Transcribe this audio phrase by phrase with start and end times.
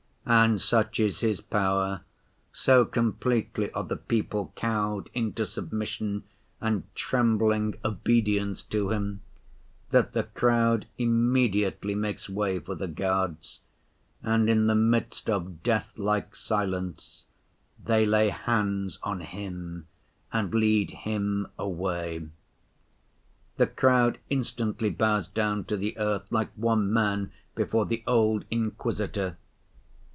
[0.23, 2.01] And such is his power,
[2.53, 6.23] so completely are the people cowed into submission
[6.61, 9.23] and trembling obedience to him,
[9.89, 13.59] that the crowd immediately makes way for the guards,
[14.23, 17.25] and in the midst of deathlike silence
[17.83, 19.87] they lay hands on Him
[20.31, 22.25] and lead Him away.
[23.57, 29.35] The crowd instantly bows down to the earth, like one man, before the old Inquisitor.